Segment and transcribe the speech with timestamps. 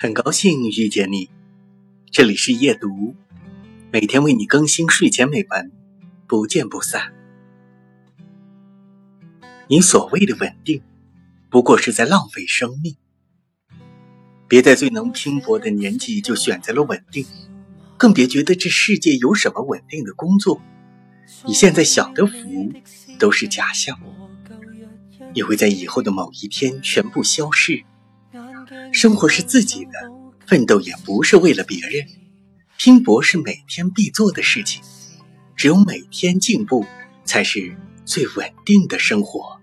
[0.00, 1.28] 很高兴遇见你，
[2.12, 3.16] 这里是夜读，
[3.90, 5.72] 每天为你更新睡前美文，
[6.28, 7.12] 不见不散。
[9.66, 10.82] 你所谓的稳定，
[11.50, 12.94] 不过是在浪费生命。
[14.46, 17.26] 别在最能拼搏的年纪就选择了稳定，
[17.96, 20.62] 更别觉得这世界有什么稳定的工作。
[21.44, 22.72] 你现在享的福
[23.18, 23.98] 都是假象，
[25.34, 27.82] 也会在以后的某一天全部消逝。
[28.92, 29.92] 生活是自己的，
[30.46, 32.06] 奋斗也不是为了别人，
[32.76, 34.82] 拼搏是每天必做的事情。
[35.56, 36.86] 只有每天进步，
[37.24, 39.60] 才是最稳定的生活。